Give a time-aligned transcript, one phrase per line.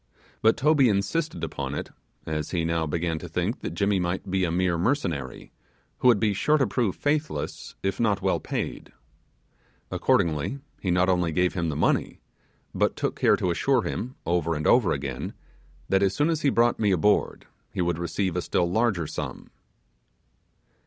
[0.41, 1.91] But Toby insisted upon it,
[2.25, 5.51] as he now began to think that Jimmy might be a mere mercenary,
[5.99, 8.93] who would be sure to prove faithless if not well paid.
[9.91, 12.19] Accordingly he not only gave him the money,
[12.73, 15.33] but took care to assure him, over and over again,
[15.87, 19.51] that as soon as he brought me aboard he would receive a still larger sum.